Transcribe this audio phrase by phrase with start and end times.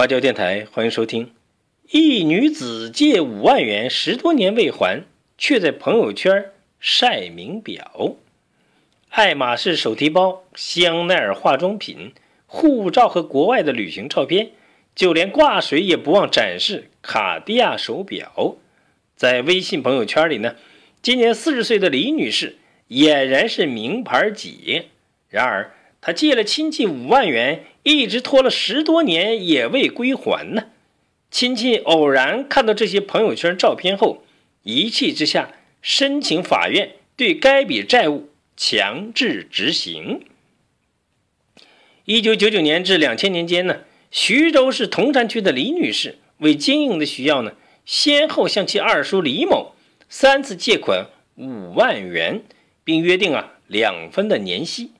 [0.00, 1.30] 花椒电台欢迎收听。
[1.90, 5.04] 一女子借五万元十多年未还，
[5.36, 8.16] 却在朋友圈晒名表。
[9.10, 12.14] 爱马仕手提包、香奈儿化妆品、
[12.46, 14.52] 护照和国外的旅行照片，
[14.94, 18.56] 就连挂水也不忘展示卡地亚手表。
[19.14, 20.56] 在微信朋友圈里呢，
[21.02, 22.56] 今年四十岁的李女士
[22.88, 24.86] 俨然是名牌姐。
[25.28, 27.64] 然而，他借了亲戚五万元。
[27.82, 30.64] 一直拖了十多年也未归还呢。
[31.30, 34.22] 亲戚偶然看到这些朋友圈照片后，
[34.64, 40.20] 一气之下申请法院对该笔债务强制执行。
[42.04, 43.78] 一九九九年至两千年间呢，
[44.10, 47.52] 徐州市铜山区的李女士为经营的需要呢，
[47.86, 49.72] 先后向其二叔李某
[50.10, 52.42] 三次借款五万元，
[52.84, 54.90] 并约定啊两分的年息。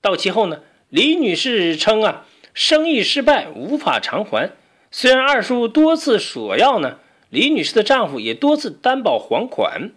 [0.00, 2.26] 到期后呢，李女士称啊。
[2.52, 4.50] 生意失败，无法偿还。
[4.90, 6.98] 虽然二叔多次索要呢，
[7.30, 9.92] 李女士的丈夫也多次担保还款，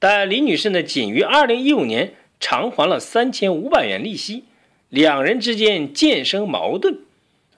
[0.00, 4.42] 但李女士呢，仅于二零一五年偿还了三千五百元利息，
[4.88, 6.98] 两人之间渐生矛盾。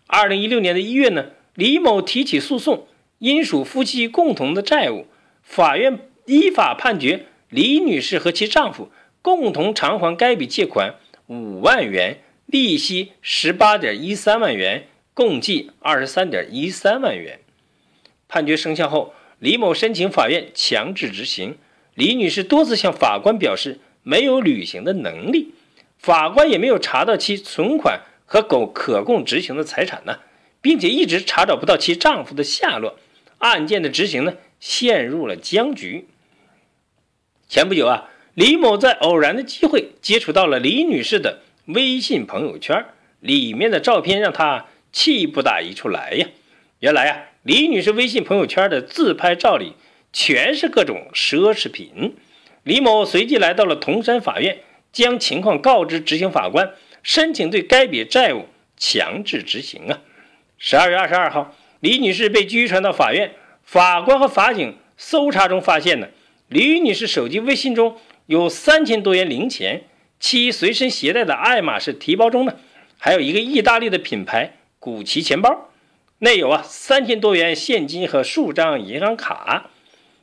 [0.06, 2.86] 二零一六年的一月呢，李某提起诉讼，
[3.19, 5.06] 因属夫妻共同的债务，
[5.42, 8.91] 法院依法判决李女士和其丈夫
[9.23, 12.20] 共同偿还该笔借款五万元。
[12.47, 17.41] 利息十八点一三万元，共计二十三点一三万元。
[18.28, 21.56] 判决生效后，李某申请法院强制执行。
[21.95, 25.55] 李女士多次向法官表示没有履行的能力，
[25.97, 30.20] 法官也没有查到其存款和狗可供执行的财产呢，
[30.61, 32.98] 并且一直查找不到其丈夫的下落，
[33.39, 36.06] 案件的执行呢陷入了僵局。
[37.48, 41.40] 前不久啊，李某在偶然的机会接触到了李女士的。
[41.66, 42.84] 微信朋友圈
[43.20, 46.27] 里面的照片让他气不打一处来呀！
[46.80, 49.72] 原来呀，李女士微信朋友圈的自拍照里
[50.12, 52.16] 全是各种奢侈品。
[52.64, 54.58] 李某随即来到了铜山法院，
[54.92, 58.44] 将情况告知执行法官，申请对该笔债务
[58.77, 60.00] 强制执行啊！
[60.58, 66.08] 十二月二十二号，李女士被拘传到法院，法官和法警搜查中发现呢，
[66.48, 67.96] 李女士手机微信中
[68.27, 69.85] 有三千多元零钱。
[70.20, 72.55] 其随身携带的爱马仕提包中呢，
[72.98, 75.68] 还有一个意大利的品牌古奇钱包，
[76.20, 79.68] 内有啊三千多元现金和数张银行卡，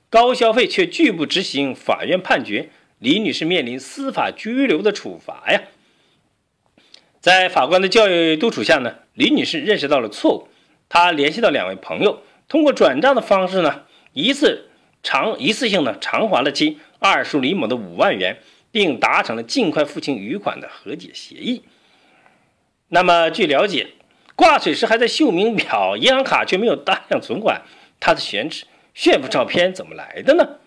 [0.10, 5.62] 高消费却拒不执行法院判决，李女士面临司法拘留的处罚呀。
[7.20, 10.48] 在法官的教育督促下呢，李女士认识到了错误，
[10.90, 13.84] 她联系到两位朋友，通过转账的方式呢，
[14.14, 14.71] 一次
[15.04, 18.40] 偿一次性的偿还了其二叔李某的五万元。
[18.74, 21.64] 并达成了尽快付清余款的和解协议。
[22.88, 23.90] 那么，据了解，
[24.34, 27.64] 挂水时还在秀名表，银行卡却没有大量存款，
[28.00, 28.64] 他的选址
[28.94, 30.60] 炫富照片怎么来的呢？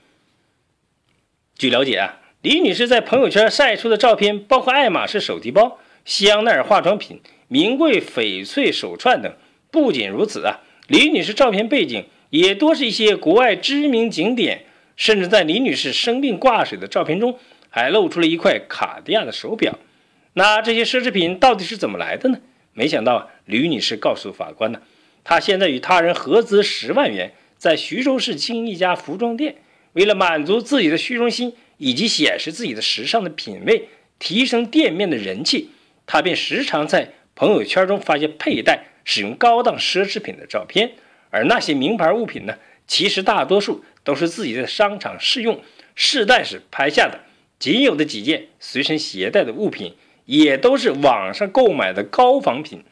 [1.57, 9.35] 据了解啊，李女士在朋友圈晒出的照片包括爱马仕手提包、香奈儿化妆品、名贵翡翠手串等。
[9.71, 12.05] 不仅如此啊，李女士照片背景
[12.41, 14.65] 也多是一些国外知名景点，
[14.97, 17.39] 甚至在李女士生病挂水的照片中。
[17.71, 19.77] 还露出了一块卡地亚的手表，
[20.35, 22.39] 那这些奢侈品到底是怎么来的呢？
[22.73, 24.81] 没想到吕女士告诉法官呢，
[25.25, 29.57] 她现在与他人合资十万元，在徐州市经营一家服装店，
[29.95, 33.89] 为了满足自己的虚荣心以及显示自己的时尚的品味，
[34.21, 35.71] 提升店面的人气，
[36.07, 40.93] 她便时常在朋友圈中发些佩戴使用高档奢侈品的照片，
[41.35, 42.55] 而那些名牌物品呢，
[42.87, 45.61] 其实大多数都是自己在商场试用
[45.97, 47.19] 试戴时拍下的。
[47.59, 49.97] 仅有的几件随身携带的物品，
[50.27, 52.85] 也都是网上购买的高仿品。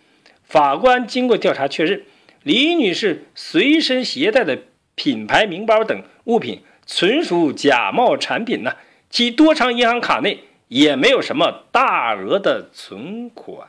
[0.43, 2.03] 法官经过调查确认，
[2.43, 4.59] 李女士随身携带的
[4.97, 8.73] 品牌名包等物品纯属假冒产品呢，
[9.09, 13.69] 其多张银行卡内也没有什么大额的存款。